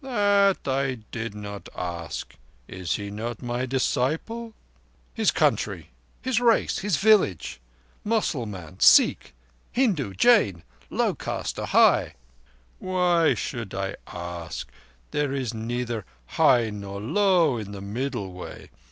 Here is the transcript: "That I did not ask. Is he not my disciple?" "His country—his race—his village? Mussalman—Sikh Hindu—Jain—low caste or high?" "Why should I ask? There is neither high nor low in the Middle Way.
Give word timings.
"That 0.03 0.67
I 0.67 0.95
did 1.11 1.35
not 1.35 1.69
ask. 1.75 2.35
Is 2.67 2.95
he 2.95 3.11
not 3.11 3.43
my 3.43 3.67
disciple?" 3.67 4.55
"His 5.13 5.29
country—his 5.29 6.41
race—his 6.41 6.97
village? 6.97 7.61
Mussalman—Sikh 8.03 9.35
Hindu—Jain—low 9.71 11.13
caste 11.13 11.59
or 11.59 11.67
high?" 11.67 12.15
"Why 12.79 13.35
should 13.35 13.75
I 13.75 13.95
ask? 14.07 14.71
There 15.11 15.33
is 15.33 15.53
neither 15.53 16.03
high 16.25 16.71
nor 16.71 16.99
low 16.99 17.57
in 17.57 17.71
the 17.71 17.79
Middle 17.81 18.33
Way. 18.33 18.71